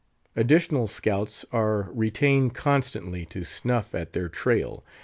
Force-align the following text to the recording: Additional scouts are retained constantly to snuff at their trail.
Additional 0.35 0.87
scouts 0.87 1.45
are 1.51 1.91
retained 1.93 2.55
constantly 2.55 3.23
to 3.27 3.43
snuff 3.43 3.93
at 3.93 4.13
their 4.13 4.29
trail. 4.29 4.83